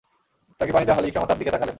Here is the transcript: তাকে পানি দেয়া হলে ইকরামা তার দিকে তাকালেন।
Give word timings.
তাকে 0.59 0.71
পানি 0.71 0.85
দেয়া 0.85 0.97
হলে 0.97 1.07
ইকরামা 1.07 1.27
তার 1.27 1.37
দিকে 1.37 1.51
তাকালেন। 1.51 1.69